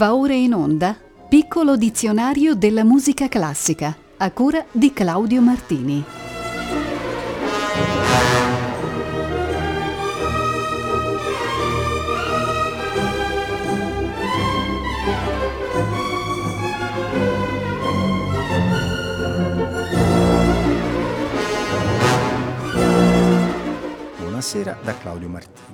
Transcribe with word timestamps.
Va 0.00 0.14
ora 0.14 0.32
in 0.32 0.54
onda 0.54 0.96
Piccolo 1.28 1.76
dizionario 1.76 2.54
della 2.54 2.84
musica 2.84 3.28
classica 3.28 3.94
a 4.16 4.30
cura 4.30 4.64
di 4.72 4.94
Claudio 4.94 5.42
Martini. 5.42 6.02
Buonasera 24.16 24.78
da 24.82 24.96
Claudio 24.96 25.28
Martini. 25.28 25.69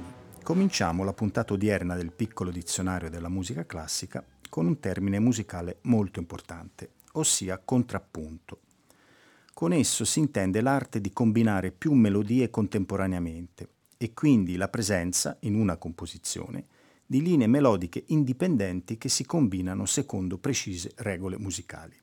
Cominciamo 0.47 1.03
la 1.03 1.13
puntata 1.13 1.55
odierna 1.55 1.97
del 1.97 2.13
piccolo 2.13 2.53
dizionario 2.53 3.11
della 3.11 3.29
musica 3.29 3.67
classica 3.67 4.25
con 4.49 4.67
un 4.67 4.79
termine 4.79 5.19
musicale 5.19 5.79
molto 5.83 6.21
importante, 6.21 6.91
ossia 7.15 7.59
contrappunto. 7.59 8.61
Con 9.53 9.73
esso 9.73 10.05
si 10.05 10.21
intende 10.21 10.61
l'arte 10.61 11.01
di 11.01 11.13
combinare 11.13 11.73
più 11.73 11.95
melodie 11.95 12.49
contemporaneamente 12.49 13.69
e 13.97 14.15
quindi 14.15 14.55
la 14.55 14.69
presenza, 14.69 15.37
in 15.41 15.57
una 15.57 15.79
composizione, 15.79 16.67
di 17.05 17.23
linee 17.23 17.49
melodiche 17.49 18.05
indipendenti 18.07 18.99
che 18.99 19.09
si 19.09 19.27
combinano 19.27 19.85
secondo 19.85 20.39
precise 20.39 20.93
regole 20.99 21.39
musicali. 21.39 21.97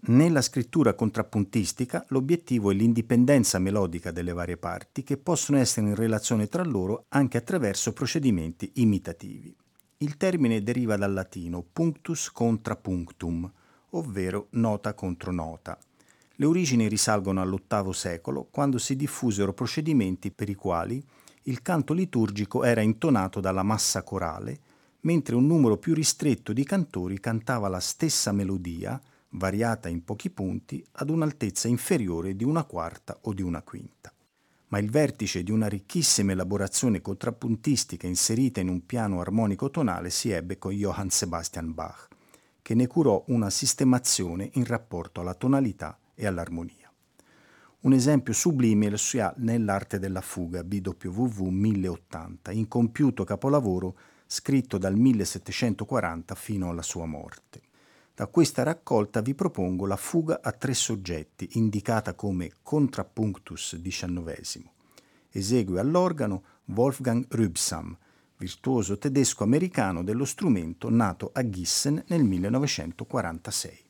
Nella 0.00 0.42
scrittura 0.42 0.94
contrappuntistica 0.94 2.04
l'obiettivo 2.08 2.70
è 2.70 2.74
l'indipendenza 2.74 3.58
melodica 3.58 4.12
delle 4.12 4.32
varie 4.32 4.56
parti 4.56 5.02
che 5.02 5.16
possono 5.16 5.58
essere 5.58 5.88
in 5.88 5.96
relazione 5.96 6.46
tra 6.46 6.62
loro 6.62 7.04
anche 7.08 7.36
attraverso 7.36 7.92
procedimenti 7.92 8.70
imitativi. 8.74 9.54
Il 9.98 10.16
termine 10.16 10.62
deriva 10.62 10.96
dal 10.96 11.12
latino 11.12 11.66
punctus 11.72 12.30
contra 12.30 12.76
punctum, 12.76 13.50
ovvero 13.90 14.46
nota 14.50 14.94
contro 14.94 15.32
nota. 15.32 15.76
Le 16.36 16.46
origini 16.46 16.86
risalgono 16.86 17.42
all'VIII 17.42 17.92
secolo, 17.92 18.46
quando 18.52 18.78
si 18.78 18.94
diffusero 18.94 19.52
procedimenti 19.52 20.30
per 20.30 20.48
i 20.48 20.54
quali 20.54 21.04
il 21.42 21.60
canto 21.60 21.92
liturgico 21.92 22.62
era 22.62 22.82
intonato 22.82 23.40
dalla 23.40 23.64
massa 23.64 24.04
corale, 24.04 24.60
mentre 25.00 25.34
un 25.34 25.46
numero 25.46 25.76
più 25.76 25.92
ristretto 25.92 26.52
di 26.52 26.62
cantori 26.62 27.18
cantava 27.18 27.66
la 27.66 27.80
stessa 27.80 28.30
melodia 28.30 29.00
variata 29.30 29.88
in 29.88 30.04
pochi 30.04 30.30
punti 30.30 30.84
ad 30.92 31.10
un'altezza 31.10 31.68
inferiore 31.68 32.34
di 32.34 32.44
una 32.44 32.64
quarta 32.64 33.18
o 33.22 33.32
di 33.32 33.42
una 33.42 33.62
quinta. 33.62 34.12
Ma 34.68 34.78
il 34.78 34.90
vertice 34.90 35.42
di 35.42 35.50
una 35.50 35.66
ricchissima 35.66 36.32
elaborazione 36.32 37.00
contrappuntistica 37.00 38.06
inserita 38.06 38.60
in 38.60 38.68
un 38.68 38.84
piano 38.84 39.20
armonico 39.20 39.70
tonale 39.70 40.10
si 40.10 40.30
ebbe 40.30 40.58
con 40.58 40.72
Johann 40.72 41.08
Sebastian 41.08 41.72
Bach, 41.72 42.08
che 42.60 42.74
ne 42.74 42.86
curò 42.86 43.24
una 43.28 43.48
sistemazione 43.48 44.50
in 44.54 44.64
rapporto 44.64 45.20
alla 45.20 45.34
tonalità 45.34 45.98
e 46.14 46.26
all'armonia. 46.26 46.92
Un 47.80 47.92
esempio 47.92 48.32
sublime 48.32 48.90
lo 48.90 48.96
si 48.96 49.20
ha 49.20 49.32
nell'arte 49.38 49.98
della 49.98 50.20
fuga 50.20 50.64
BWV 50.64 51.46
1080, 51.46 52.50
incompiuto 52.50 53.24
capolavoro 53.24 53.96
scritto 54.26 54.76
dal 54.76 54.96
1740 54.96 56.34
fino 56.34 56.68
alla 56.68 56.82
sua 56.82 57.06
morte. 57.06 57.62
Da 58.18 58.26
questa 58.26 58.64
raccolta 58.64 59.20
vi 59.20 59.32
propongo 59.32 59.86
la 59.86 59.94
fuga 59.94 60.40
a 60.42 60.50
tre 60.50 60.74
soggetti, 60.74 61.50
indicata 61.52 62.14
come 62.14 62.50
Contrapunctus 62.64 63.80
XIX. 63.80 64.60
Esegue 65.30 65.78
all'organo 65.78 66.42
Wolfgang 66.64 67.24
Rübsam, 67.28 67.96
virtuoso 68.38 68.98
tedesco-americano 68.98 70.02
dello 70.02 70.24
strumento 70.24 70.90
nato 70.90 71.30
a 71.32 71.48
Gissen 71.48 72.02
nel 72.08 72.24
1946. 72.24 73.84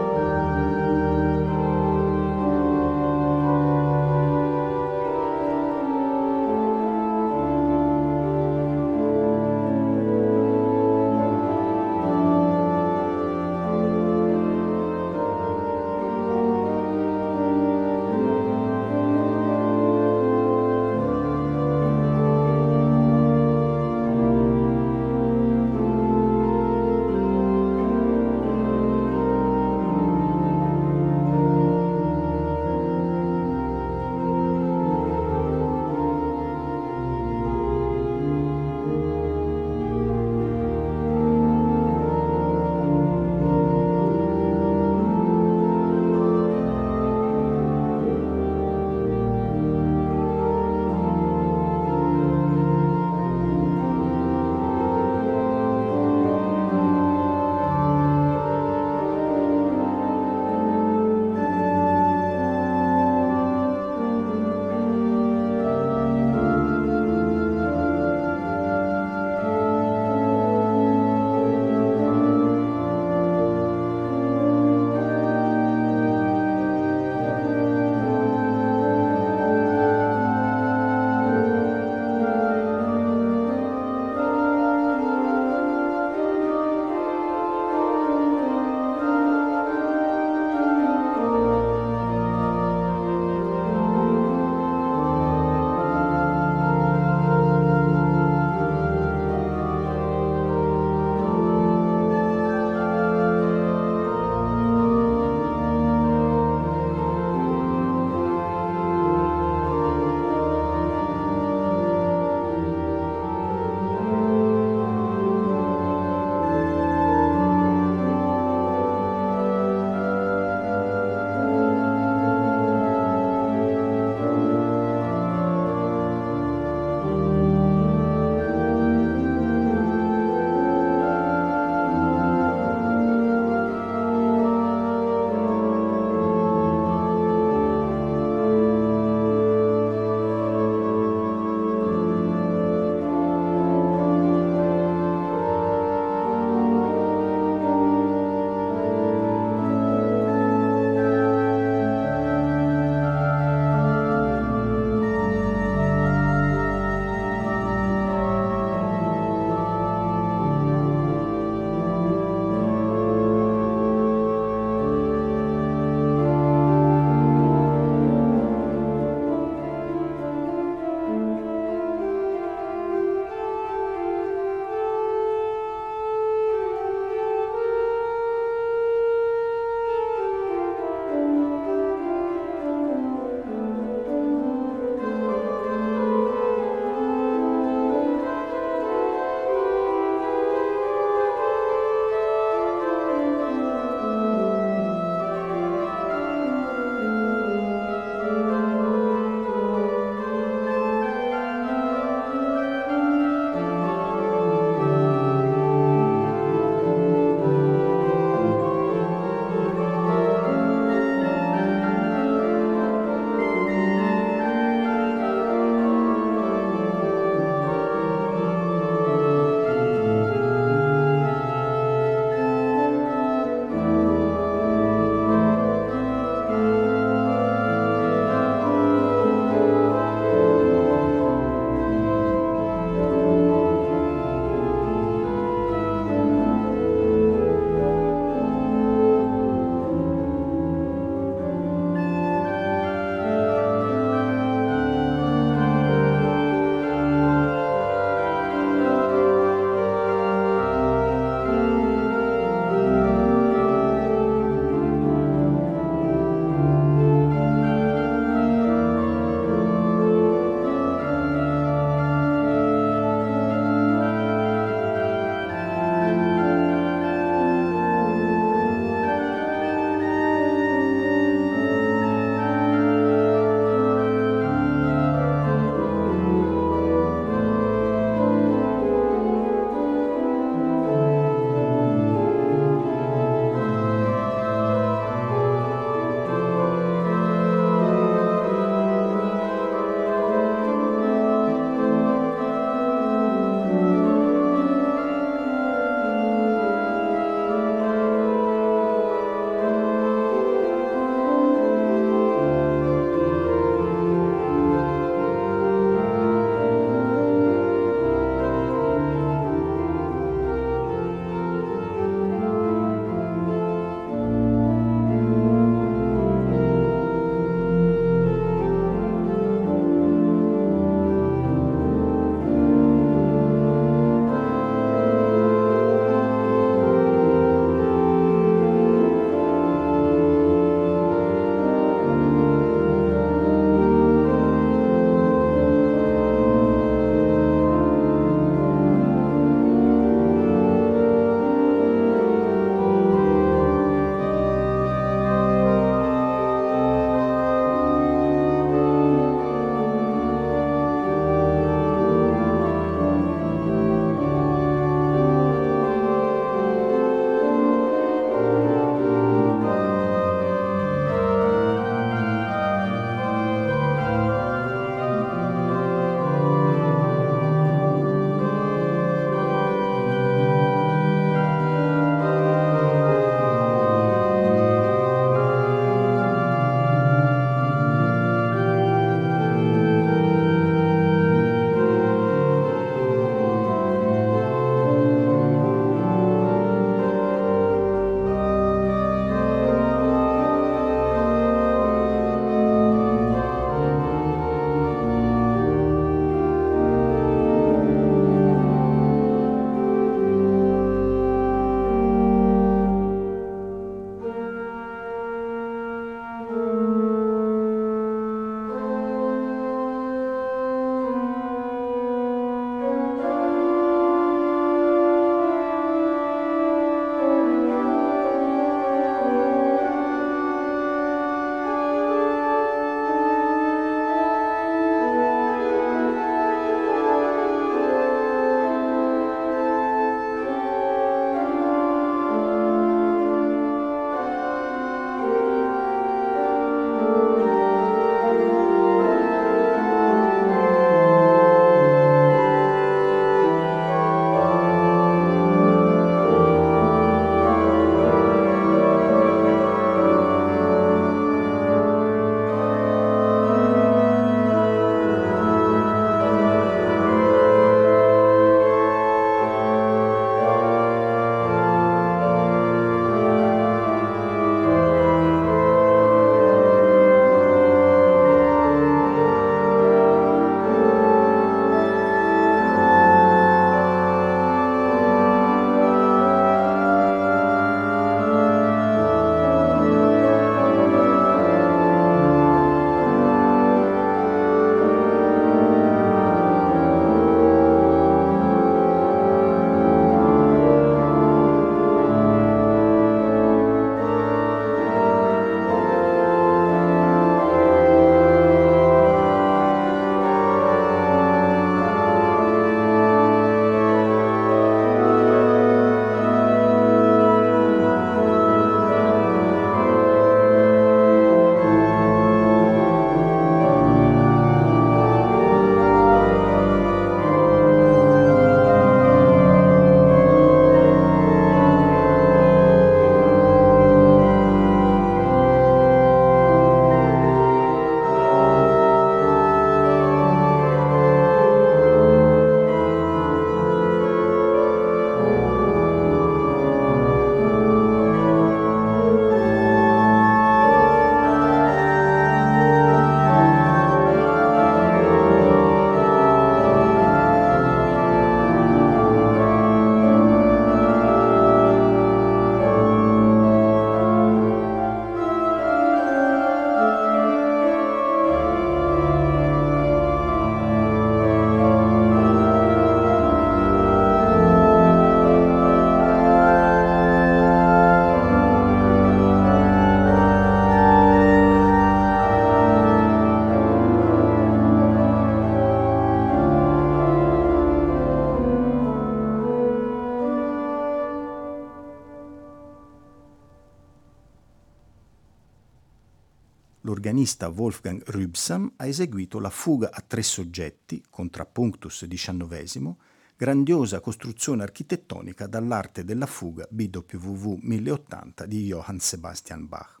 L'organista 587.12 587.48
Wolfgang 587.48 588.02
Rübsam 588.06 588.72
ha 588.76 588.86
eseguito 588.86 589.38
la 589.38 589.50
fuga 589.50 589.90
a 589.92 590.00
tre 590.00 590.22
soggetti, 590.22 591.04
contrappunctus 591.10 592.06
XIX, 592.08 592.94
grandiosa 593.36 594.00
costruzione 594.00 594.62
architettonica 594.62 595.46
dall'arte 595.46 596.04
della 596.04 596.24
fuga 596.24 596.66
BWV 596.70 597.58
1080 597.60 598.46
di 598.46 598.64
Johann 598.64 598.96
Sebastian 598.96 599.68
Bach. 599.68 600.00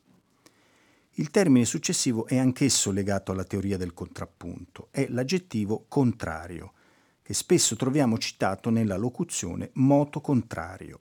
Il 1.16 1.30
termine 1.30 1.66
successivo 1.66 2.26
è 2.26 2.38
anch'esso 2.38 2.90
legato 2.90 3.30
alla 3.30 3.44
teoria 3.44 3.76
del 3.76 3.92
contrappunto, 3.92 4.88
è 4.90 5.06
l'aggettivo 5.10 5.84
contrario, 5.88 6.72
che 7.20 7.34
spesso 7.34 7.76
troviamo 7.76 8.16
citato 8.16 8.70
nella 8.70 8.96
locuzione 8.96 9.68
moto 9.74 10.22
contrario. 10.22 11.00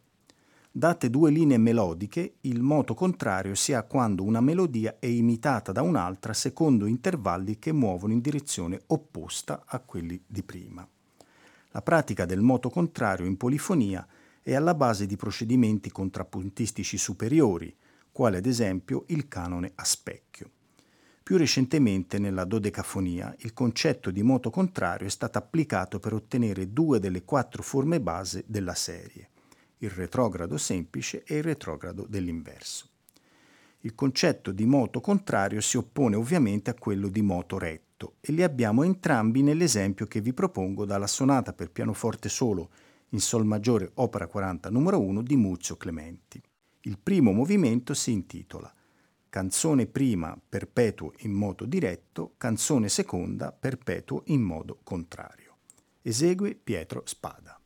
Date 0.74 1.10
due 1.10 1.32
linee 1.32 1.58
melodiche, 1.58 2.36
il 2.42 2.62
moto 2.62 2.94
contrario 2.94 3.56
si 3.56 3.74
ha 3.74 3.84
quando 3.84 4.24
una 4.24 4.40
melodia 4.40 4.96
è 5.00 5.06
imitata 5.06 5.74
da 5.74 5.82
un'altra 5.82 6.32
secondo 6.32 6.86
intervalli 6.86 7.60
che 7.60 7.74
muovono 7.74 8.14
in 8.14 8.22
direzione 8.22 8.80
opposta 8.88 9.64
a 9.66 9.80
quelli 9.80 10.24
di 10.26 10.44
prima. 10.44 10.88
La 11.72 11.82
pratica 11.82 12.24
del 12.24 12.40
moto 12.40 12.70
contrario 12.70 13.26
in 13.26 13.36
polifonia 13.36 14.08
è 14.42 14.56
alla 14.56 14.74
base 14.74 15.06
di 15.08 15.18
procedimenti 15.18 15.92
contrappuntistici 15.92 16.98
superiori, 16.98 17.76
quale 18.10 18.38
ad 18.38 18.46
esempio 18.46 19.04
il 19.08 19.28
canone 19.28 19.74
a 19.76 19.84
specchio. 19.84 20.50
Più 21.22 21.36
recentemente 21.36 22.18
nella 22.18 22.46
dodecafonia 22.46 23.36
il 23.40 23.52
concetto 23.54 24.10
di 24.10 24.24
moto 24.24 24.50
contrario 24.50 25.08
è 25.08 25.12
stato 25.12 25.38
applicato 25.38 26.00
per 26.00 26.14
ottenere 26.14 26.72
due 26.72 27.02
delle 27.02 27.26
quattro 27.26 27.62
forme 27.62 28.00
base 28.00 28.46
della 28.48 28.74
serie, 28.74 29.31
il 29.82 29.90
retrogrado 29.92 30.58
semplice 30.58 31.24
e 31.24 31.38
il 31.38 31.44
retrogrado 31.44 32.06
dell'inverso. 32.08 32.88
Il 33.82 33.96
concetto 33.96 34.52
di 34.52 34.66
moto 34.66 35.00
contrario 35.00 35.62
si 35.62 35.78
oppone 35.78 36.16
ovviamente 36.16 36.70
a 36.70 36.76
quello 36.76 37.08
di 37.08 37.22
moto 37.22 37.58
retto 37.58 38.16
e 38.20 38.32
li 38.32 38.44
abbiamo 38.44 38.84
entrambi 38.84 39.42
nell'esempio 39.42 40.06
che 40.06 40.22
vi 40.22 40.34
propongo 40.34 40.86
dalla 40.86 41.08
sonata 41.08 41.54
per 41.54 41.72
pianoforte 41.72 42.30
solo 42.30 42.70
in 43.10 43.20
Sol 43.20 43.46
maggiore 43.46 43.92
opera 43.96 44.28
40 44.28 44.70
numero 44.70 45.00
1 45.00 45.22
di 45.22 45.36
Muzio 45.36 45.78
Clementi. 45.78 46.42
Il 46.82 46.98
primo 46.98 47.32
movimento 47.32 47.94
si 47.94 48.12
intitola 48.12 48.74
canzone 49.32 49.86
prima 49.86 50.38
perpetuo 50.38 51.14
in 51.20 51.32
modo 51.32 51.64
diretto, 51.64 52.34
canzone 52.36 52.90
seconda 52.90 53.54
perpetuo 53.54 54.24
in 54.26 54.42
modo 54.42 54.80
contrario. 54.84 55.60
Esegue 56.02 56.54
Pietro 56.54 57.04
Spada. 57.06 57.61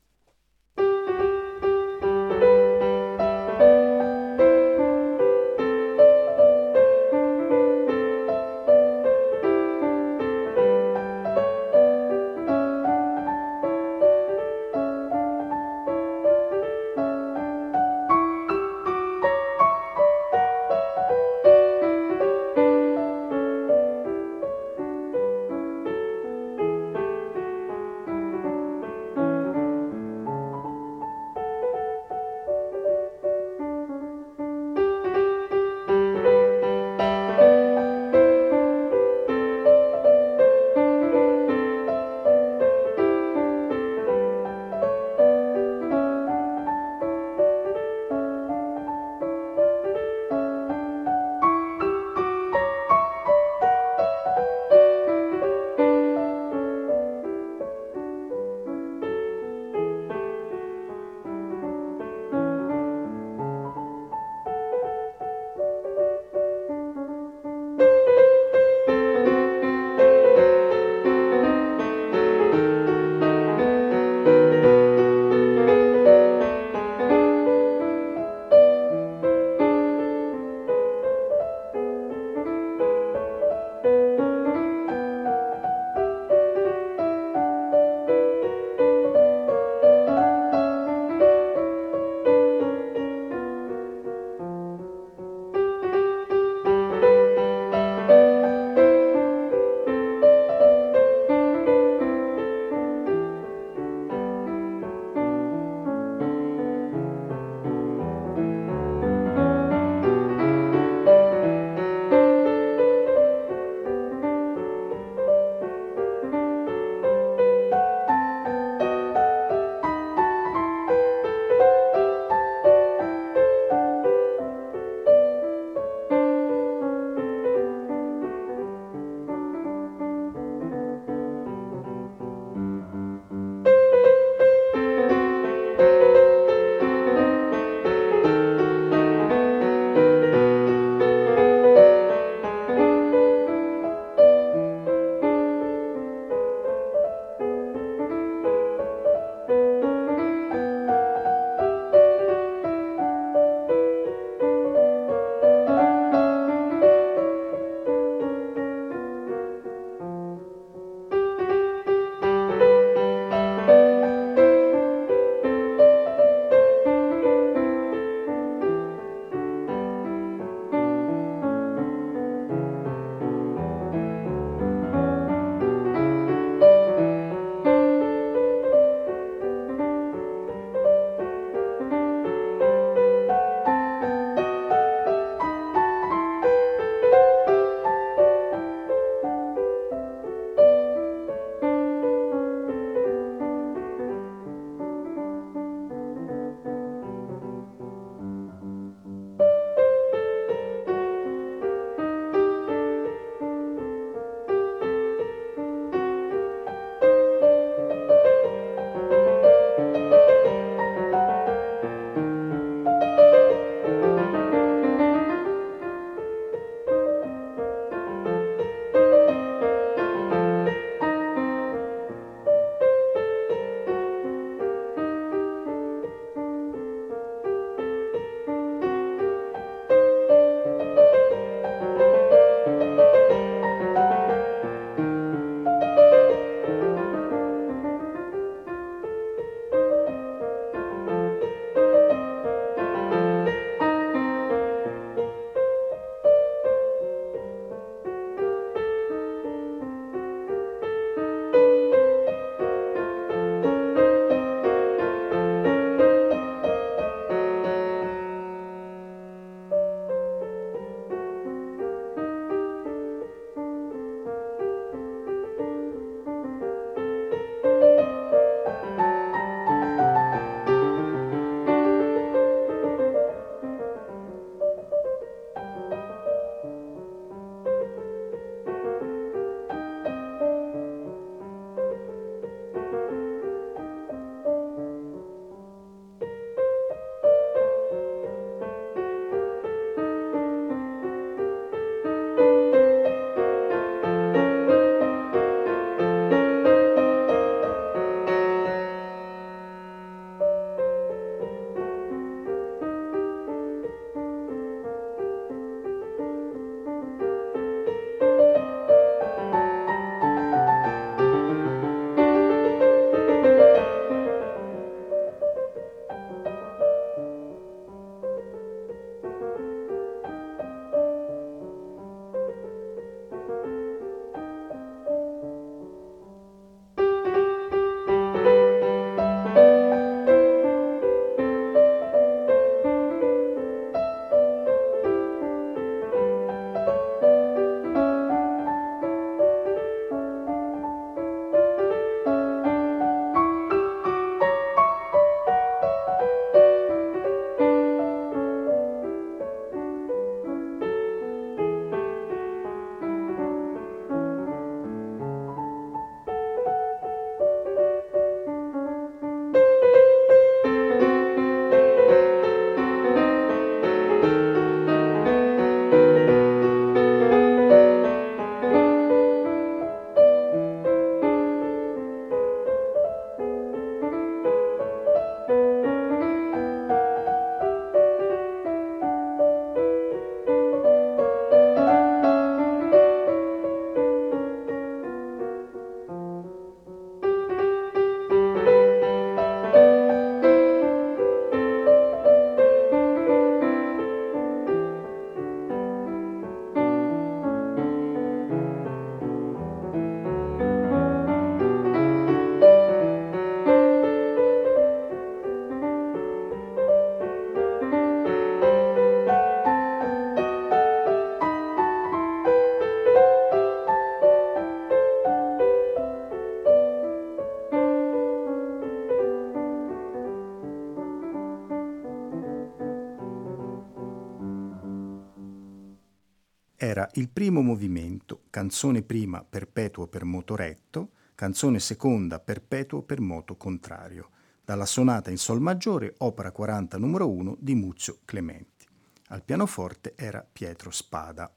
Il 427.18 427.30
primo 427.30 427.62
movimento, 427.62 428.42
canzone 428.50 429.02
prima 429.02 429.42
perpetuo 429.42 430.06
per 430.06 430.26
moto 430.26 430.54
retto, 430.54 431.12
canzone 431.36 431.80
seconda 431.80 432.40
perpetuo 432.40 433.04
per 433.04 433.22
moto 433.22 433.56
contrario, 433.56 434.32
dalla 434.66 434.86
sonata 434.86 435.30
in 435.30 435.38
Sol 435.38 435.62
maggiore, 435.62 436.16
opera 436.18 436.52
40 436.52 436.98
numero 436.98 437.30
1 437.30 437.56
di 437.60 437.74
Muzio 437.74 438.20
Clementi. 438.26 438.86
Al 439.28 439.44
pianoforte 439.44 440.14
era 440.18 440.46
Pietro 440.50 440.92
Spada. 440.92 441.50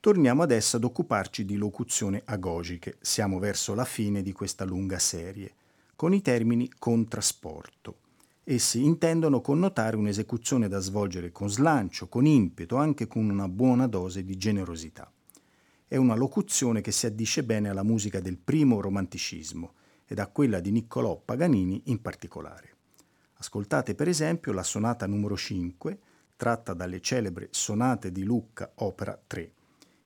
Torniamo 0.00 0.42
adesso 0.42 0.76
ad 0.76 0.84
occuparci 0.84 1.46
di 1.46 1.56
locuzione 1.56 2.20
agogiche, 2.22 2.98
siamo 3.00 3.38
verso 3.38 3.72
la 3.72 3.86
fine 3.86 4.20
di 4.20 4.32
questa 4.32 4.64
lunga 4.64 4.98
serie, 4.98 5.54
con 5.96 6.12
i 6.12 6.20
termini 6.20 6.70
contrasporto. 6.78 7.91
Essi 8.44 8.82
intendono 8.82 9.40
connotare 9.40 9.94
un'esecuzione 9.94 10.66
da 10.66 10.80
svolgere 10.80 11.30
con 11.30 11.48
slancio, 11.48 12.08
con 12.08 12.26
impeto, 12.26 12.74
anche 12.74 13.06
con 13.06 13.30
una 13.30 13.46
buona 13.46 13.86
dose 13.86 14.24
di 14.24 14.36
generosità. 14.36 15.08
È 15.86 15.94
una 15.94 16.16
locuzione 16.16 16.80
che 16.80 16.90
si 16.90 17.06
addisce 17.06 17.44
bene 17.44 17.68
alla 17.68 17.84
musica 17.84 18.18
del 18.18 18.38
primo 18.38 18.80
romanticismo 18.80 19.74
ed 20.06 20.18
a 20.18 20.26
quella 20.26 20.58
di 20.58 20.72
Niccolò 20.72 21.22
Paganini 21.24 21.82
in 21.84 22.00
particolare. 22.00 22.74
Ascoltate 23.34 23.94
per 23.94 24.08
esempio 24.08 24.52
la 24.52 24.64
sonata 24.64 25.06
numero 25.06 25.36
5, 25.36 25.98
tratta 26.34 26.74
dalle 26.74 27.00
celebre 27.00 27.46
Sonate 27.52 28.10
di 28.10 28.24
Lucca, 28.24 28.72
opera 28.76 29.16
3. 29.24 29.52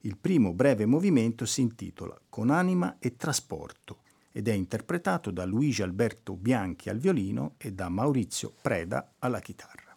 Il 0.01 0.19
primo 0.19 0.53
breve 0.53 0.85
movimento 0.85 1.47
si 1.47 1.63
intitola 1.63 2.15
Con 2.29 2.51
anima 2.51 2.97
e 2.99 3.17
trasporto 3.17 4.05
ed 4.37 4.49
è 4.49 4.53
interpretato 4.53 5.31
da 5.31 5.47
Luigi 5.47 5.81
Alberto 5.81 6.37
Bianchi 6.37 6.91
al 6.91 6.99
violino 6.99 7.55
e 7.57 7.73
da 7.73 7.89
Maurizio 7.89 8.53
Preda 8.61 9.15
alla 9.19 9.41
chitarra. 9.41 9.97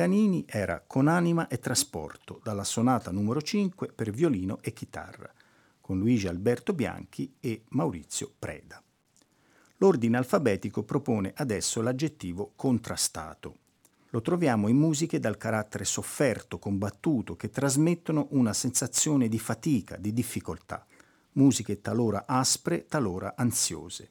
Paganini 0.00 0.46
era 0.48 0.82
Con 0.86 1.08
anima 1.08 1.46
e 1.46 1.58
trasporto, 1.58 2.40
dalla 2.42 2.64
sonata 2.64 3.10
numero 3.10 3.42
5 3.42 3.88
per 3.88 4.10
violino 4.10 4.56
e 4.62 4.72
chitarra, 4.72 5.30
con 5.78 5.98
Luigi 5.98 6.26
Alberto 6.26 6.72
Bianchi 6.72 7.34
e 7.38 7.64
Maurizio 7.68 8.32
Preda. 8.38 8.82
L'ordine 9.76 10.16
alfabetico 10.16 10.84
propone 10.84 11.34
adesso 11.36 11.82
l'aggettivo 11.82 12.52
contrastato. 12.56 13.56
Lo 14.08 14.22
troviamo 14.22 14.68
in 14.68 14.78
musiche 14.78 15.20
dal 15.20 15.36
carattere 15.36 15.84
sofferto, 15.84 16.58
combattuto, 16.58 17.36
che 17.36 17.50
trasmettono 17.50 18.28
una 18.30 18.54
sensazione 18.54 19.28
di 19.28 19.38
fatica, 19.38 19.98
di 19.98 20.14
difficoltà, 20.14 20.86
musiche 21.32 21.82
talora 21.82 22.24
aspre, 22.26 22.86
talora 22.86 23.34
ansiose. 23.36 24.08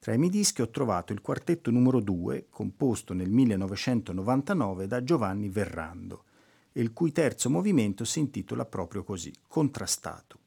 Tra 0.00 0.14
i 0.14 0.18
miei 0.18 0.30
dischi 0.30 0.62
ho 0.62 0.70
trovato 0.70 1.12
il 1.12 1.20
quartetto 1.20 1.70
numero 1.70 2.00
2, 2.00 2.46
composto 2.48 3.12
nel 3.12 3.28
1999 3.28 4.86
da 4.86 5.04
Giovanni 5.04 5.50
Verrando, 5.50 6.24
e 6.72 6.80
il 6.80 6.94
cui 6.94 7.12
terzo 7.12 7.50
movimento 7.50 8.06
si 8.06 8.18
intitola 8.18 8.64
proprio 8.64 9.04
così, 9.04 9.30
Contrastato. 9.46 10.38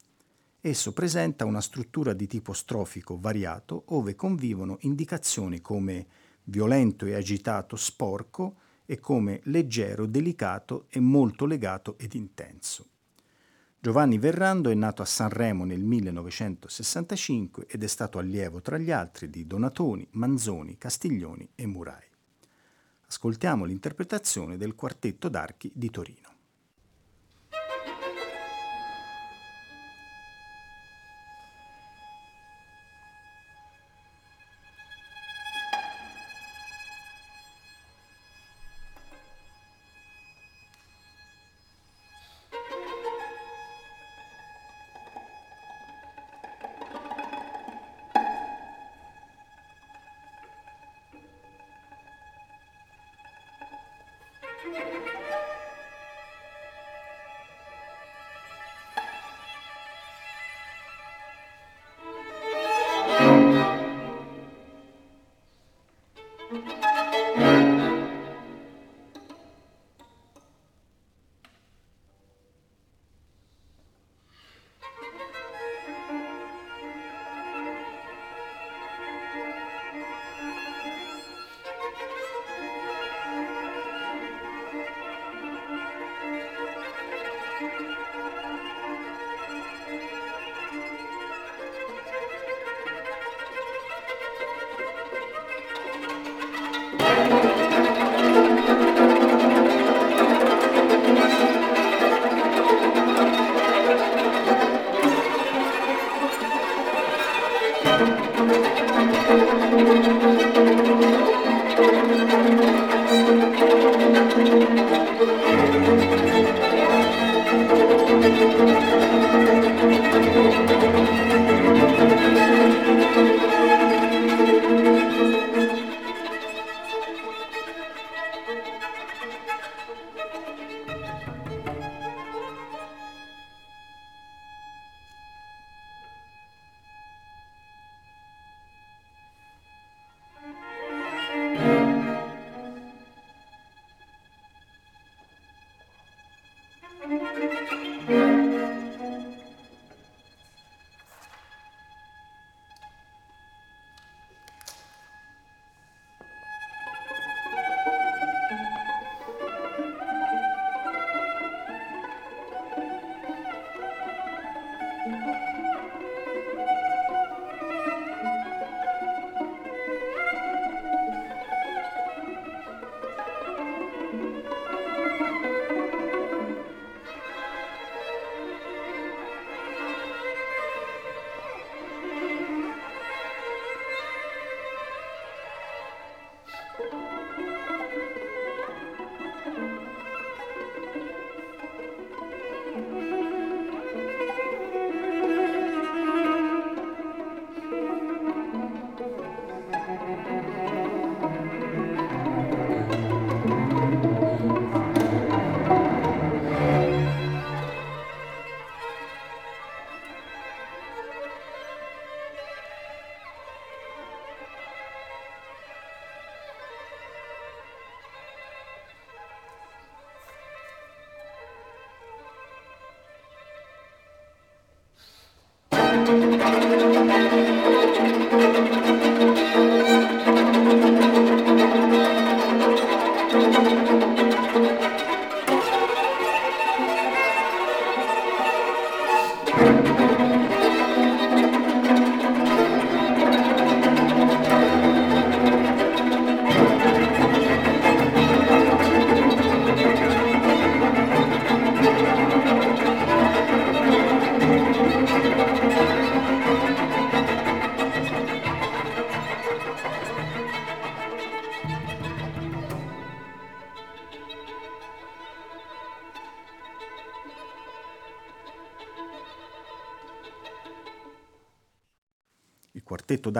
Esso 0.59 0.91
presenta 0.91 1.45
una 1.45 1.61
struttura 1.61 2.13
di 2.13 2.25
tipo 2.25 2.51
strofico 2.51 3.19
variato, 3.19 3.83
ove 3.89 4.15
convivono 4.15 4.77
indicazioni 4.81 5.61
come 5.61 6.07
violento 6.45 7.05
e 7.05 7.13
agitato, 7.13 7.75
sporco, 7.75 8.55
e 8.85 8.99
come 8.99 9.41
leggero, 9.43 10.07
delicato 10.07 10.87
e 10.89 10.99
molto 10.99 11.45
legato 11.45 11.95
ed 11.99 12.15
intenso. 12.15 12.87
Giovanni 13.83 14.17
Verrando 14.17 14.69
è 14.69 14.73
nato 14.75 15.01
a 15.01 15.05
Sanremo 15.05 15.65
nel 15.65 15.83
1965 15.83 17.65
ed 17.67 17.83
è 17.83 17.87
stato 17.87 18.17
allievo 18.17 18.61
tra 18.61 18.77
gli 18.77 18.91
altri 18.91 19.29
di 19.29 19.45
Donatoni, 19.45 20.07
Manzoni, 20.11 20.77
Castiglioni 20.77 21.49
e 21.53 21.65
Murai. 21.65 22.07
Ascoltiamo 23.07 23.65
l'interpretazione 23.65 24.55
del 24.55 24.73
quartetto 24.73 25.27
d'archi 25.27 25.69
di 25.75 25.89
Torino. 25.89 26.32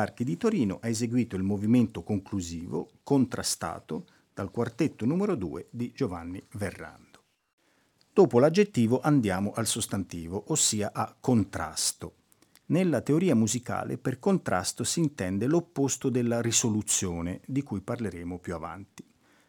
D'archi 0.04 0.26
di 0.26 0.36
Torino 0.36 0.80
ha 0.82 0.90
eseguito 0.90 1.38
il 1.38 1.44
movimento 1.44 2.04
conclusivo 2.04 2.90
contrastato 3.04 4.06
dal 4.34 4.52
quartetto 4.52 5.06
numero 5.06 5.36
2 5.36 5.68
di 5.70 5.94
Giovanni 5.96 6.44
Verrando. 6.56 7.22
Dopo 8.12 8.40
l'aggettivo 8.40 9.00
andiamo 9.00 9.54
al 9.54 9.66
sostantivo, 9.66 10.44
ossia 10.48 10.92
a 10.94 11.16
contrasto. 11.18 12.16
Nella 12.66 13.00
teoria 13.00 13.34
musicale 13.34 13.98
per 13.98 14.20
contrasto 14.20 14.84
si 14.84 15.00
intende 15.00 15.48
l'opposto 15.48 16.10
della 16.10 16.42
risoluzione, 16.42 17.40
di 17.46 17.64
cui 17.64 17.80
parleremo 17.80 18.40
più 18.40 18.56
avanti. 18.56 19.06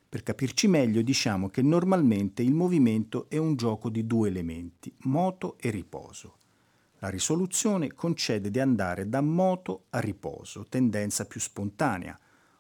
Per 0.09 0.23
capirci 0.23 0.69
meglio 0.69 1.03
diciamo 1.03 1.49
che 1.49 1.63
normalmente 1.63 2.43
il 2.43 2.55
movimento 2.55 3.27
è 3.29 3.39
un 3.39 3.57
gioco 3.57 3.89
di 3.89 4.07
due 4.07 4.29
elementi, 4.29 4.95
moto 4.99 5.57
e 5.59 5.71
riposo. 5.71 6.37
La 7.05 7.11
risoluzione 7.11 7.93
concede 7.93 8.51
di 8.51 8.59
andare 8.61 9.11
da 9.11 9.21
moto 9.21 9.85
a 9.91 9.99
riposo, 9.99 10.65
tendenza 10.67 11.27
più 11.27 11.39
spontanea, 11.39 12.19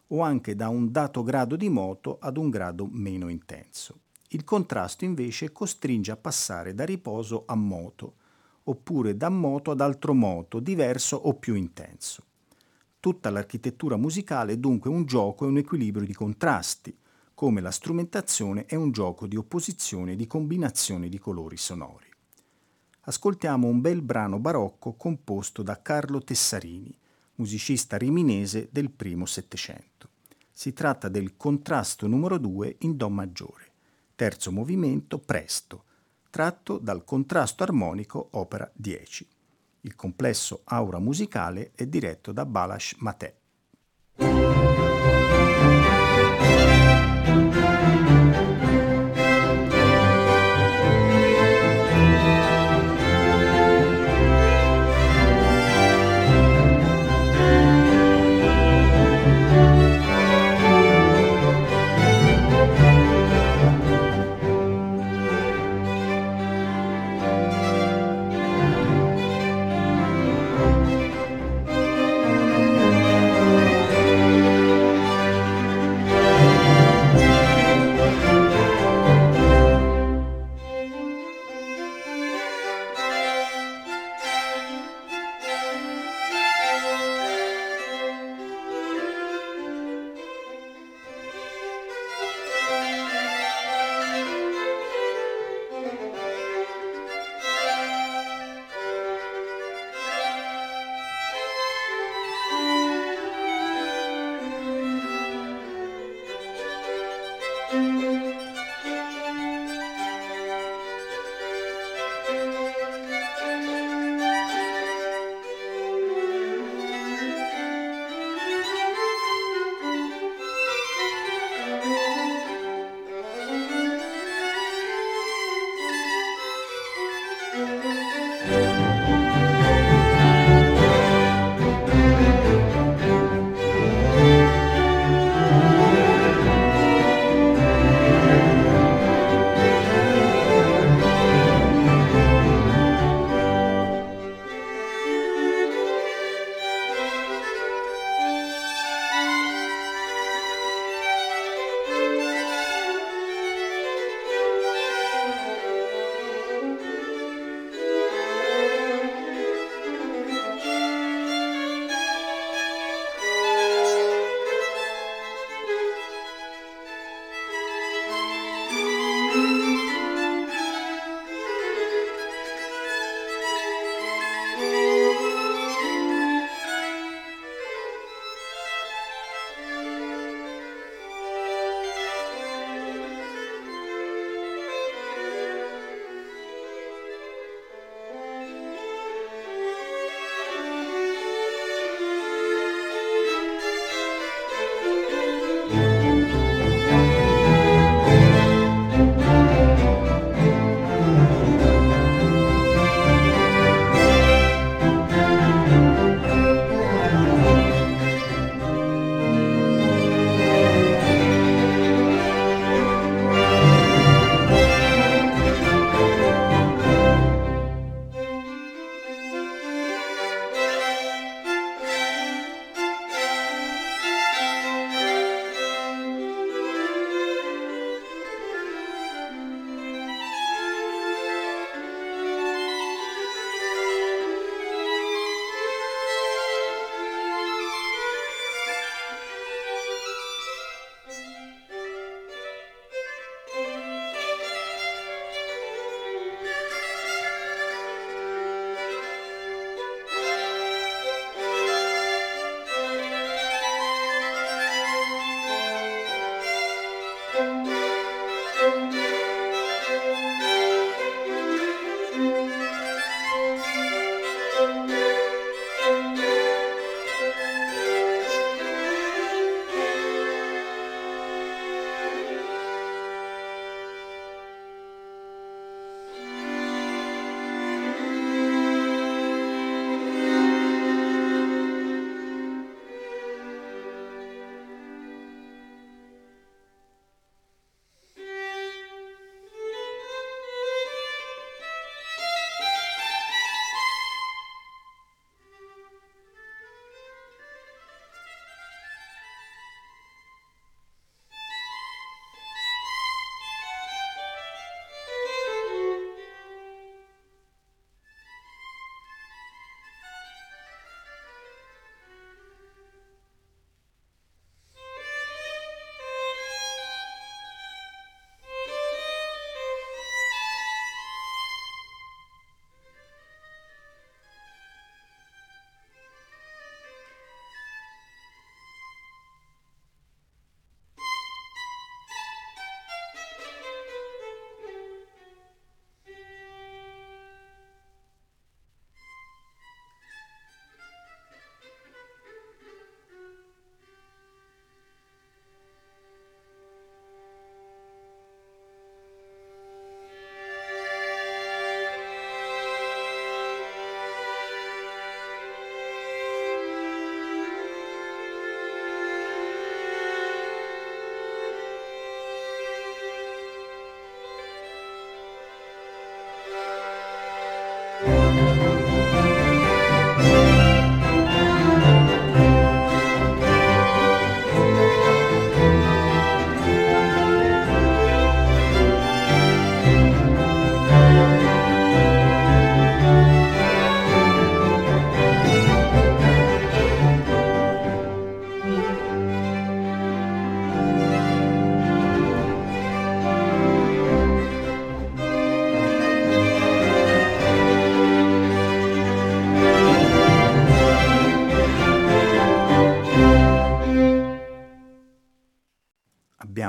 o 0.08 0.20
anche 0.20 0.54
da 0.54 0.68
un 0.68 0.92
dato 0.92 1.22
grado 1.22 1.56
di 1.56 1.70
moto 1.70 2.18
ad 2.20 2.36
un 2.36 2.50
grado 2.50 2.86
meno 2.90 3.30
intenso. 3.30 4.00
Il 4.28 4.44
contrasto 4.44 5.06
invece 5.06 5.50
costringe 5.50 6.10
a 6.10 6.18
passare 6.18 6.74
da 6.74 6.84
riposo 6.84 7.44
a 7.46 7.54
moto, 7.54 8.16
oppure 8.64 9.16
da 9.16 9.30
moto 9.30 9.70
ad 9.70 9.80
altro 9.80 10.12
moto, 10.12 10.60
diverso 10.60 11.16
o 11.16 11.32
più 11.32 11.54
intenso. 11.54 12.26
Tutta 13.00 13.30
l'architettura 13.30 13.96
musicale 13.96 14.52
è 14.52 14.58
dunque 14.58 14.90
un 14.90 15.06
gioco 15.06 15.46
e 15.46 15.48
un 15.48 15.56
equilibrio 15.56 16.04
di 16.04 16.12
contrasti, 16.12 16.94
come 17.32 17.62
la 17.62 17.70
strumentazione 17.70 18.66
è 18.66 18.74
un 18.74 18.92
gioco 18.92 19.26
di 19.26 19.36
opposizione 19.36 20.12
e 20.12 20.16
di 20.16 20.26
combinazione 20.26 21.08
di 21.08 21.18
colori 21.18 21.56
sonori 21.56 22.12
ascoltiamo 23.04 23.66
un 23.66 23.80
bel 23.80 24.02
brano 24.02 24.38
barocco 24.38 24.94
composto 24.94 25.62
da 25.62 25.80
Carlo 25.82 26.22
Tessarini, 26.22 26.96
musicista 27.36 27.96
riminese 27.96 28.68
del 28.70 28.90
primo 28.90 29.26
Settecento. 29.26 30.08
Si 30.50 30.72
tratta 30.72 31.08
del 31.08 31.36
contrasto 31.36 32.06
numero 32.06 32.38
2 32.38 32.76
in 32.80 32.96
Do 32.96 33.10
maggiore, 33.10 33.72
terzo 34.14 34.52
movimento 34.52 35.18
presto, 35.18 35.84
tratto 36.30 36.78
dal 36.78 37.04
contrasto 37.04 37.62
armonico 37.62 38.28
opera 38.32 38.70
10. 38.72 39.28
Il 39.82 39.94
complesso 39.94 40.62
aura 40.64 40.98
musicale 40.98 41.72
è 41.74 41.86
diretto 41.86 42.32
da 42.32 42.46
Balash 42.46 42.94
Matè. 42.98 44.63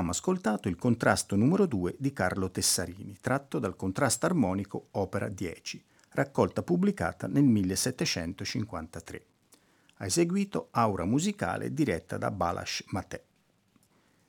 Abbiamo 0.06 0.10
ascoltato 0.10 0.68
il 0.68 0.76
contrasto 0.76 1.34
numero 1.34 1.66
2 1.66 1.96
di 1.98 2.12
Carlo 2.12 2.48
Tessarini, 2.50 3.16
tratto 3.20 3.58
dal 3.58 3.74
contrasto 3.74 4.26
armonico 4.26 4.88
opera 4.92 5.28
10, 5.28 5.82
raccolta 6.10 6.62
pubblicata 6.62 7.26
nel 7.26 7.42
1753. 7.42 9.24
Ha 9.96 10.04
eseguito 10.04 10.68
Aura 10.70 11.04
musicale 11.04 11.72
diretta 11.72 12.18
da 12.18 12.30
Balash 12.30 12.84
Matè. 12.90 13.20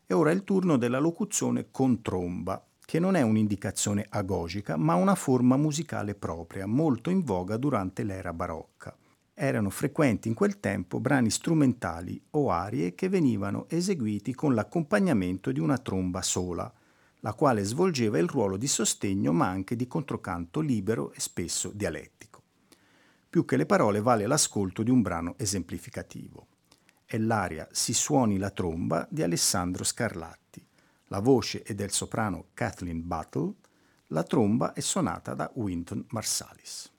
E 0.08 0.14
ora 0.14 0.32
è 0.32 0.34
il 0.34 0.44
turno 0.44 0.78
della 0.78 1.00
locuzione 1.00 1.68
con 1.70 2.02
tromba, 2.02 2.66
che 2.84 2.98
non 2.98 3.16
è 3.16 3.22
un'indicazione 3.22 4.06
agogica, 4.10 4.78
ma 4.78 4.96
una 4.96 5.16
forma 5.16 5.58
musicale 5.58 6.16
propria, 6.16 6.66
molto 6.66 7.12
in 7.12 7.24
voga 7.24 7.58
durante 7.58 8.04
l'era 8.04 8.34
barocca 8.34 8.96
erano 9.40 9.70
frequenti 9.70 10.28
in 10.28 10.34
quel 10.34 10.60
tempo 10.60 11.00
brani 11.00 11.30
strumentali 11.30 12.20
o 12.32 12.50
arie 12.50 12.96
che 12.96 13.08
venivano 13.08 13.68
eseguiti 13.70 14.34
con 14.34 14.56
l'accompagnamento 14.56 15.52
di 15.52 15.60
una 15.60 15.78
tromba 15.78 16.24
sola, 16.24 16.74
la 17.20 17.34
quale 17.34 17.64
svolgeva 17.64 18.18
il 18.18 18.28
ruolo 18.28 18.58
di 18.58 18.66
sostegno 18.66 19.32
ma 19.32 19.48
anche 19.48 19.76
di 19.76 19.86
controcanto 19.86 20.60
libero 20.60 21.12
e 21.14 21.20
spesso 21.20 21.70
dialettico. 21.72 22.42
Più 23.30 23.46
che 23.46 23.58
le 23.58 23.68
parole 23.68 24.02
vale 24.02 24.26
l'ascolto 24.26 24.82
di 24.82 24.90
un 24.90 25.04
brano 25.04 25.36
esemplificativo. 25.38 26.48
È 27.06 27.20
l'aria 27.20 27.68
Si 27.72 27.94
suoni 27.94 28.40
la 28.40 28.50
tromba 28.50 29.08
di 29.08 29.22
Alessandro 29.22 29.84
Scarlatti. 29.84 30.66
La 31.10 31.20
voce 31.20 31.62
è 31.62 31.76
del 31.76 31.92
soprano 31.92 32.48
Kathleen 32.56 33.06
Battle, 33.06 33.54
la 34.08 34.24
tromba 34.24 34.74
è 34.74 34.80
suonata 34.80 35.36
da 35.36 35.52
Winton 35.54 36.04
Marsalis. 36.10 36.92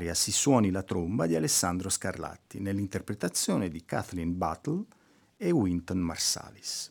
L'aria 0.00 0.14
Si 0.14 0.32
suoni 0.32 0.70
la 0.70 0.82
tromba 0.82 1.26
di 1.26 1.36
Alessandro 1.36 1.90
Scarlatti, 1.90 2.58
nell'interpretazione 2.58 3.68
di 3.68 3.84
Kathleen 3.84 4.36
Battle 4.36 4.84
e 5.36 5.50
Winton 5.50 5.98
Marsalis. 5.98 6.90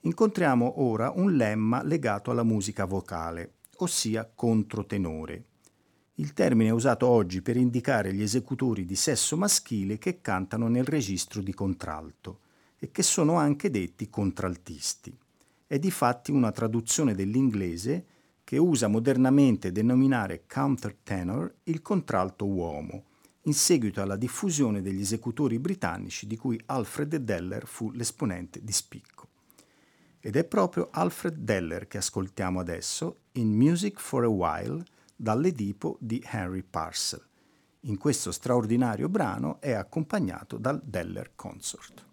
Incontriamo 0.00 0.80
ora 0.80 1.12
un 1.14 1.34
lemma 1.34 1.82
legato 1.82 2.30
alla 2.30 2.42
musica 2.42 2.86
vocale, 2.86 3.56
ossia 3.76 4.30
controtenore. 4.34 5.44
Il 6.14 6.32
termine 6.32 6.70
è 6.70 6.72
usato 6.72 7.06
oggi 7.06 7.42
per 7.42 7.58
indicare 7.58 8.14
gli 8.14 8.22
esecutori 8.22 8.86
di 8.86 8.96
sesso 8.96 9.36
maschile 9.36 9.98
che 9.98 10.22
cantano 10.22 10.68
nel 10.68 10.84
registro 10.84 11.42
di 11.42 11.52
contralto 11.52 12.40
e 12.78 12.90
che 12.90 13.02
sono 13.02 13.34
anche 13.34 13.70
detti 13.70 14.08
contraltisti. 14.08 15.14
È 15.66 15.78
di 15.78 15.90
fatti 15.90 16.30
una 16.30 16.52
traduzione 16.52 17.14
dell'inglese 17.14 18.06
che 18.44 18.58
usa 18.58 18.88
modernamente 18.88 19.72
denominare 19.72 20.44
countertenor 20.46 21.54
il 21.64 21.80
contralto 21.80 22.46
uomo, 22.46 23.04
in 23.46 23.54
seguito 23.54 24.02
alla 24.02 24.16
diffusione 24.16 24.82
degli 24.82 25.00
esecutori 25.00 25.58
britannici 25.58 26.26
di 26.26 26.36
cui 26.36 26.60
Alfred 26.66 27.16
Deller 27.16 27.66
fu 27.66 27.90
l'esponente 27.90 28.62
di 28.62 28.72
spicco. 28.72 29.28
Ed 30.20 30.36
è 30.36 30.44
proprio 30.44 30.88
Alfred 30.90 31.36
Deller 31.36 31.86
che 31.86 31.98
ascoltiamo 31.98 32.60
adesso 32.60 33.22
in 33.32 33.50
Music 33.52 33.98
for 33.98 34.24
a 34.24 34.28
While 34.28 34.84
dall'Edipo 35.16 35.96
di 36.00 36.22
Henry 36.26 36.62
Parcel. 36.62 37.22
In 37.80 37.98
questo 37.98 38.32
straordinario 38.32 39.10
brano 39.10 39.60
è 39.60 39.72
accompagnato 39.72 40.56
dal 40.56 40.80
Deller 40.82 41.32
Consort. 41.34 42.12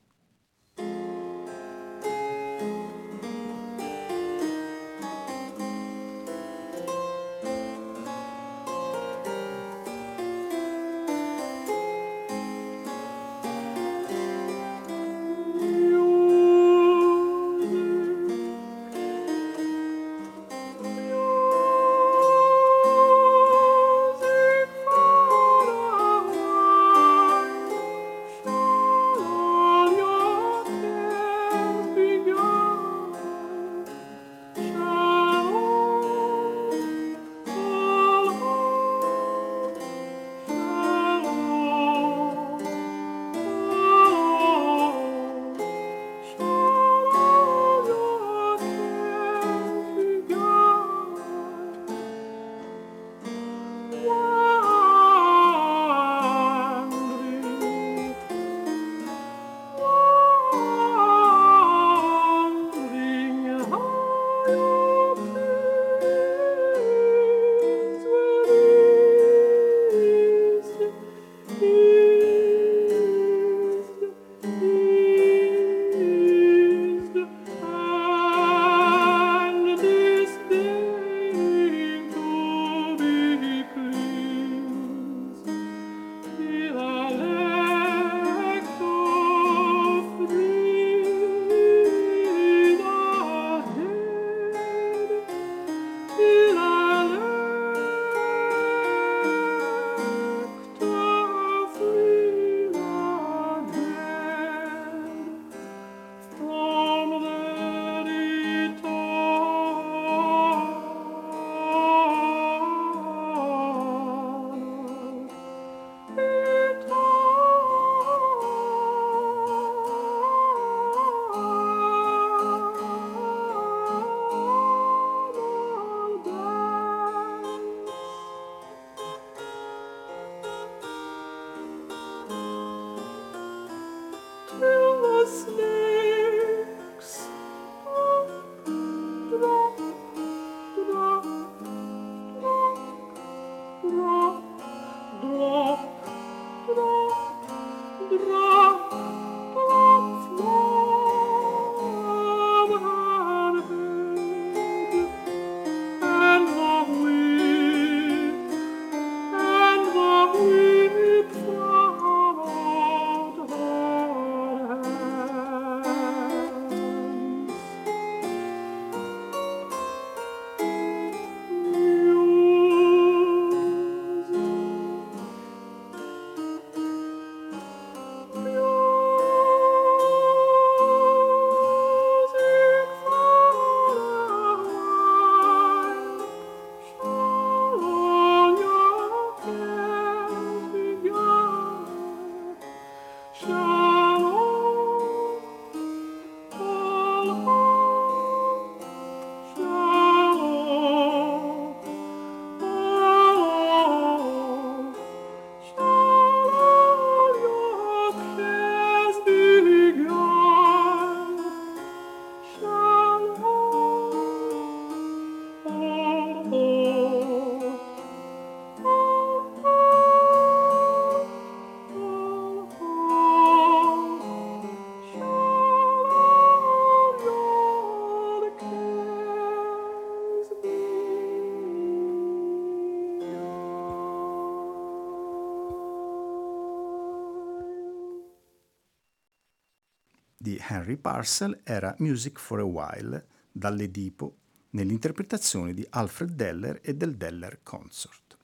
Parcel 241.02 241.60
era 241.64 241.93
Music 241.97 242.39
for 242.39 242.60
a 242.60 242.64
While 242.64 243.26
dall'Edipo 243.52 244.36
nell'interpretazione 244.70 245.74
di 245.74 245.86
Alfred 245.89 246.32
Deller 246.32 246.80
e 246.82 246.95
del 246.95 247.18
Deller 247.18 247.60
Consort. 247.64 248.38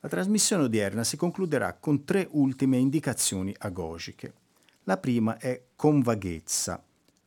La 0.00 0.08
trasmissione 0.08 0.64
odierna 0.64 1.02
si 1.02 1.16
concluderà 1.16 1.74
con 1.74 2.04
tre 2.04 2.28
ultime 2.30 2.76
indicazioni 2.76 3.54
agogiche. 3.58 4.34
La 4.84 4.98
prima 4.98 5.36
è 5.38 5.62
convaghezza, 5.74 6.82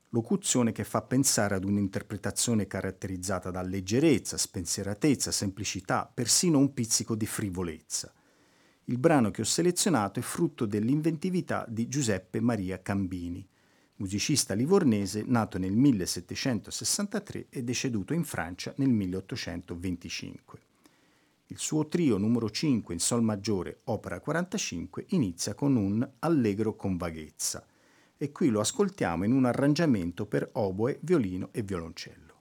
locuzione 0.10 0.72
che 0.72 0.84
fa 0.84 1.02
pensare 1.02 1.56
ad 1.56 1.66
un'interpretazione 1.66 2.66
caratterizzata 2.66 3.52
da 3.52 3.62
leggerezza, 3.62 4.38
spensieratezza, 4.38 5.32
semplicità, 5.32 6.10
persino 6.12 6.60
un 6.60 6.74
pizzico 6.74 7.16
di 7.16 7.26
frivolezza. 7.26 8.14
Il 8.86 8.98
brano 8.98 9.32
che 9.32 9.42
ho 9.42 9.46
selezionato 9.46 10.20
è 10.20 10.24
frutto 10.24 10.66
dell'inventività 10.66 11.66
di 11.68 11.88
Giuseppe 11.88 12.42
Maria 12.42 12.82
Cambini, 12.82 13.48
musicista 14.04 14.54
livornese 14.54 15.24
nato 15.26 15.58
nel 15.58 15.72
1763 15.72 17.46
e 17.50 17.64
deceduto 17.64 18.14
in 18.14 18.26
Francia 18.26 18.74
nel 18.76 18.90
1825. 18.90 20.60
Il 21.48 21.58
suo 21.58 21.88
trio 21.88 22.18
numero 22.18 22.50
5 22.50 22.94
in 22.94 23.00
Sol 23.00 23.24
maggiore, 23.24 23.80
opera 23.86 24.20
45, 24.20 25.06
inizia 25.10 25.54
con 25.54 25.78
un 25.78 26.06
allegro 26.20 26.76
con 26.76 26.98
vaghezza 26.98 27.66
e 28.18 28.32
qui 28.34 28.50
lo 28.50 28.60
ascoltiamo 28.60 29.24
in 29.24 29.32
un 29.32 29.46
arrangiamento 29.46 30.26
per 30.26 30.50
oboe, 30.52 31.00
violino 31.02 31.48
e 31.54 31.62
violoncello. 31.62 32.34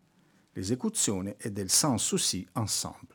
L'esecuzione 0.55 1.37
è 1.37 1.51
del 1.51 1.71
Sans 1.71 2.03
Souci 2.03 2.45
Ensemble. 2.55 3.12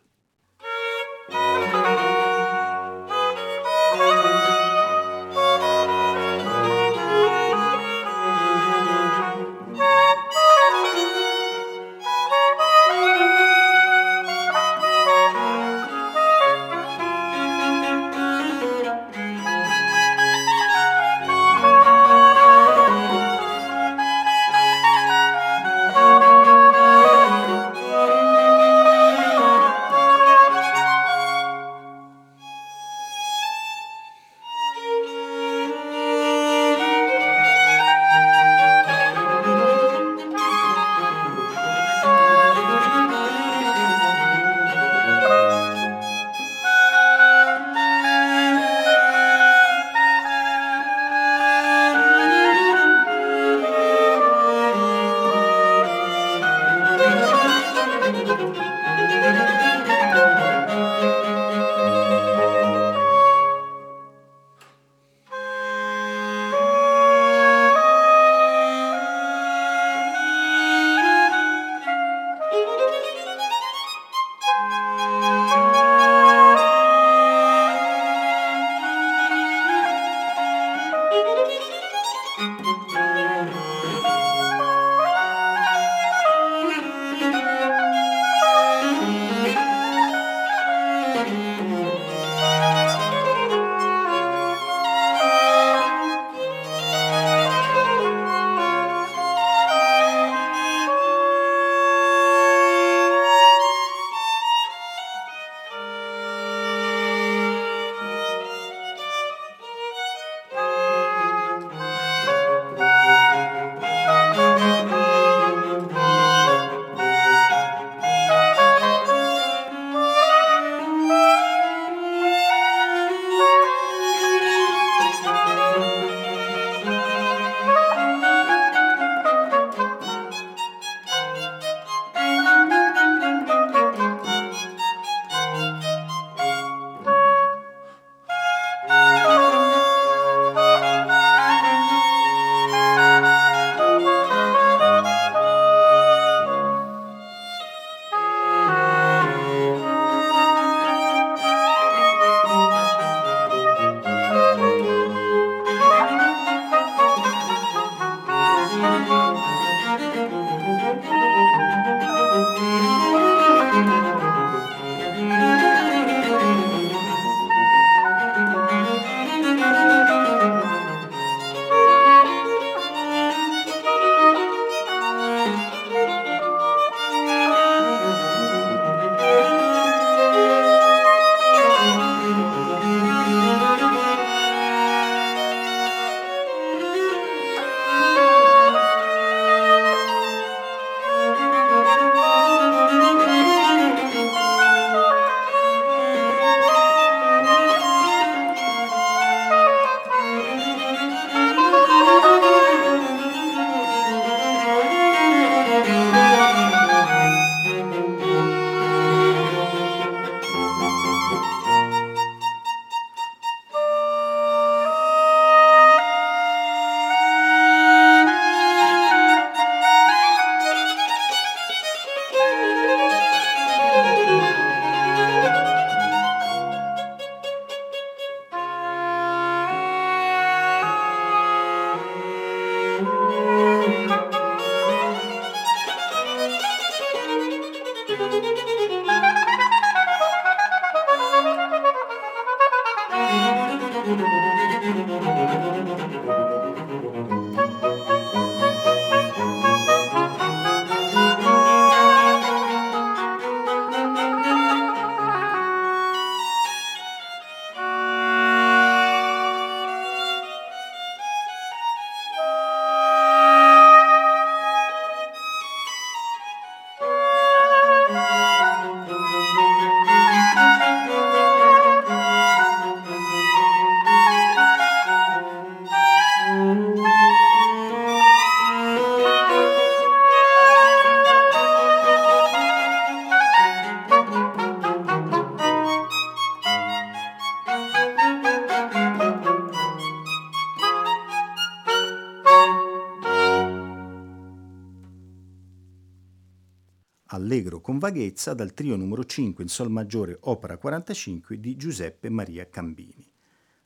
Vaghezza 298.07 298.53
dal 298.53 298.73
trio 298.73 298.95
numero 298.95 299.25
5 299.25 299.61
in 299.61 299.69
Sol 299.69 299.91
maggiore 299.91 300.37
opera 300.41 300.77
45 300.77 301.59
di 301.59 301.75
Giuseppe 301.75 302.29
Maria 302.29 302.69
Cambini. 302.69 303.29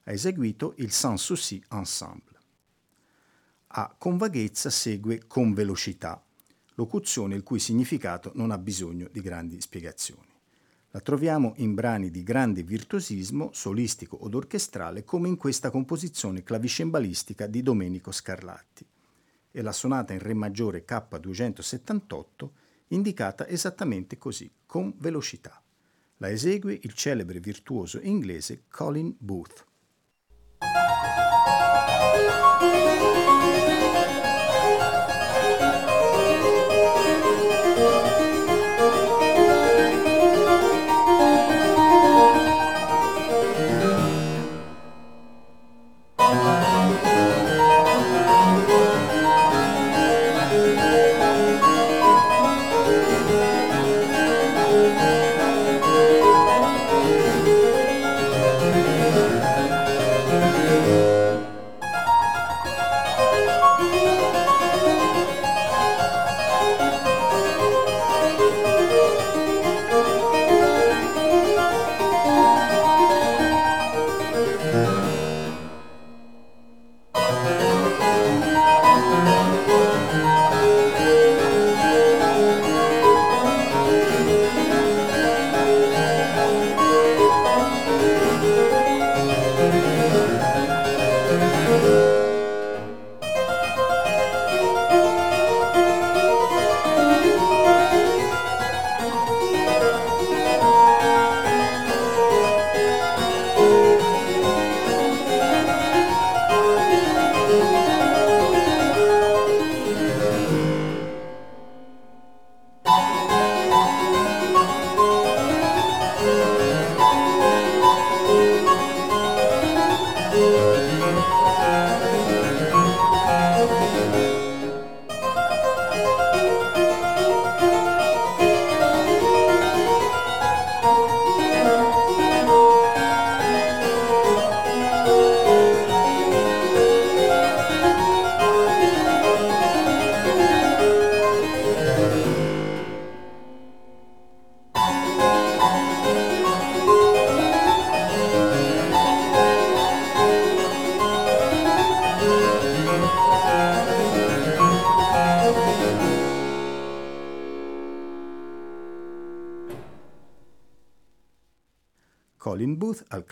Ha 0.04 0.12
eseguito 0.12 0.76
il 0.78 0.92
Sans 0.92 1.20
Souci 1.20 1.64
Ensemble. 1.72 2.38
A 3.74 3.96
con 3.98 4.18
vaghezza 4.18 4.70
segue 4.70 5.24
con 5.26 5.56
velocità, 5.56 6.24
locuzione 6.76 7.34
il 7.34 7.42
cui 7.42 7.58
significato 7.58 8.32
non 8.36 8.52
ha 8.52 8.60
bisogno 8.60 9.10
di 9.12 9.22
grandi 9.22 9.60
spiegazioni. 9.60 10.30
La 10.92 11.00
troviamo 11.00 11.54
in 11.58 11.74
brani 11.74 12.12
di 12.12 12.22
grande 12.22 12.62
virtuosismo, 12.62 13.50
solistico 13.54 14.24
od 14.24 14.36
orchestrale, 14.36 15.04
come 15.04 15.30
in 15.30 15.38
questa 15.38 15.72
composizione 15.72 16.44
clavicembalistica 16.44 17.48
di 17.48 17.64
Domenico 17.64 18.12
Scarlatti 18.12 18.86
e 19.50 19.62
la 19.64 19.72
sonata 19.72 20.14
in 20.14 20.20
Re 20.20 20.36
maggiore 20.36 20.86
K278 20.86 22.50
indicata 22.92 23.48
esattamente 23.48 24.18
così, 24.18 24.52
con 24.66 24.94
velocità. 24.98 25.62
La 26.18 26.30
esegue 26.30 26.80
il 26.82 26.94
celebre 26.94 27.40
virtuoso 27.40 28.00
inglese 28.02 28.64
Colin 28.70 29.14
Booth. 29.18 29.66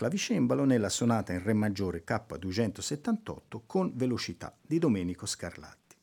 Clavicembalo 0.00 0.64
nella 0.64 0.88
sonata 0.88 1.34
in 1.34 1.42
Re 1.42 1.52
maggiore 1.52 2.04
K278 2.06 3.60
con 3.66 3.92
velocità 3.94 4.56
di 4.58 4.78
Domenico 4.78 5.26
Scarlatti. 5.26 5.94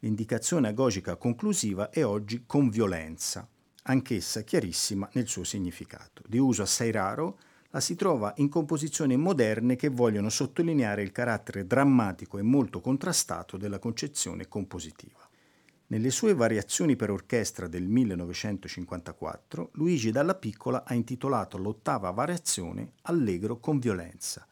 L'indicazione 0.00 0.68
agogica 0.68 1.16
conclusiva 1.16 1.88
è 1.88 2.04
oggi 2.04 2.42
con 2.44 2.68
violenza, 2.68 3.48
anch'essa 3.84 4.42
chiarissima 4.42 5.08
nel 5.14 5.28
suo 5.28 5.44
significato. 5.44 6.22
Di 6.26 6.36
uso 6.36 6.60
assai 6.60 6.90
raro, 6.90 7.38
la 7.70 7.80
si 7.80 7.94
trova 7.94 8.34
in 8.36 8.50
composizioni 8.50 9.16
moderne 9.16 9.76
che 9.76 9.88
vogliono 9.88 10.28
sottolineare 10.28 11.00
il 11.00 11.10
carattere 11.10 11.66
drammatico 11.66 12.36
e 12.36 12.42
molto 12.42 12.82
contrastato 12.82 13.56
della 13.56 13.78
concezione 13.78 14.46
compositiva. 14.46 15.26
Nelle 15.90 16.10
sue 16.10 16.34
variazioni 16.34 16.94
per 16.94 17.10
orchestra 17.10 17.66
del 17.66 17.88
1954, 17.88 19.70
Luigi 19.72 20.12
Dalla 20.12 20.36
Piccola 20.36 20.84
ha 20.84 20.94
intitolato 20.94 21.58
l'ottava 21.58 22.12
variazione 22.12 22.92
Allegro 23.02 23.58
con 23.58 23.80
violenza. 23.80 24.46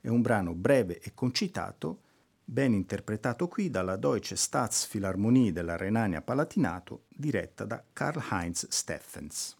È 0.00 0.08
un 0.08 0.20
brano 0.20 0.52
breve 0.52 0.98
e 0.98 1.12
concitato, 1.14 2.00
ben 2.44 2.72
interpretato 2.72 3.46
qui 3.46 3.70
dalla 3.70 3.94
Deutsche 3.94 4.34
Staatsphilharmonie 4.34 5.52
della 5.52 5.76
Renania 5.76 6.22
Palatinato, 6.22 7.04
diretta 7.08 7.64
da 7.64 7.84
Karl-Heinz 7.92 8.66
Steffens. 8.68 9.59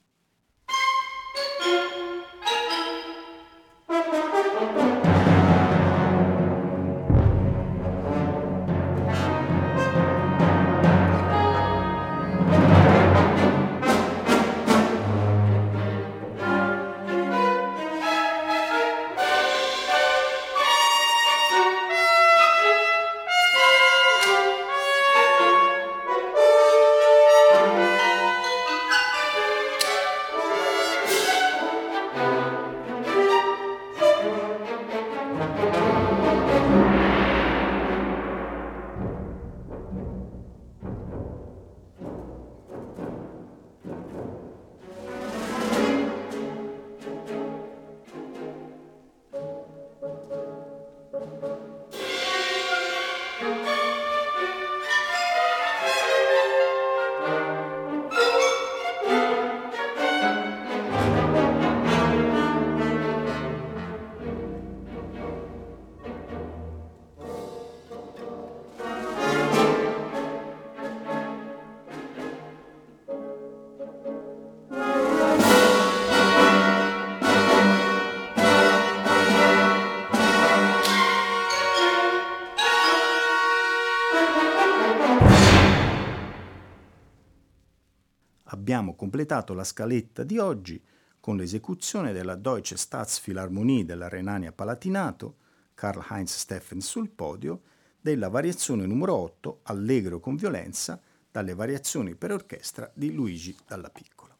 Completato 88.94 89.54
la 89.54 89.64
scaletta 89.64 90.24
di 90.24 90.38
oggi 90.38 90.82
con 91.20 91.36
l'esecuzione 91.36 92.12
della 92.12 92.34
Deutsche 92.34 92.76
Staatsphilharmonie 92.76 93.84
della 93.84 94.08
Renania 94.08 94.52
Palatinato, 94.52 95.36
Karl-Heinz 95.74 96.36
Steffens 96.36 96.86
sul 96.86 97.10
podio, 97.10 97.62
della 98.00 98.28
variazione 98.28 98.86
numero 98.86 99.14
8, 99.14 99.60
Allegro 99.64 100.18
con 100.18 100.36
violenza, 100.36 101.00
dalle 101.30 101.54
variazioni 101.54 102.14
per 102.16 102.32
orchestra 102.32 102.90
di 102.94 103.12
Luigi 103.12 103.56
Dalla 103.66 103.90
Piccola. 103.90 104.36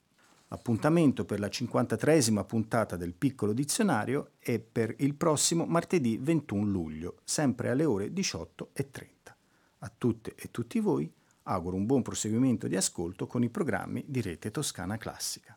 L'appuntamento 0.49 1.25
per 1.25 1.39
la 1.39 1.47
53esima 1.47 2.45
puntata 2.45 2.97
del 2.97 3.15
Piccolo 3.15 3.53
Dizionario 3.53 4.33
è 4.41 4.59
per 4.59 4.93
il 4.99 5.15
prossimo 5.15 5.67
martedì 5.67 6.19
21 6.21 6.69
luglio, 6.69 7.19
sempre 7.23 7.69
alle 7.69 7.85
ore 7.85 8.09
18.30. 8.09 9.09
A 9.83 9.93
tutte 9.97 10.35
e 10.35 10.51
tutti 10.51 10.81
voi 10.81 11.11
auguro 11.45 11.77
un 11.77 11.87
buon 11.87 12.03
proseguimento 12.03 12.67
di 12.67 12.77
ascolto 12.77 13.27
con 13.27 13.43
i 13.43 13.49
programmi 13.49 14.05
di 14.07 14.21
Rete 14.21 14.51
Toscana 14.51 14.97
Classica. 14.97 15.57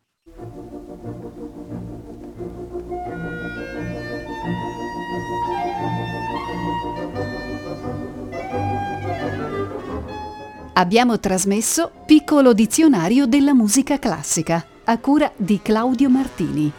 Abbiamo 10.75 11.19
trasmesso 11.19 11.91
Piccolo 12.05 12.53
dizionario 12.53 13.27
della 13.27 13.53
musica 13.53 13.99
classica 13.99 14.65
a 14.85 14.97
cura 14.97 15.31
di 15.35 15.61
Claudio 15.61 16.09
Martini. 16.09 16.71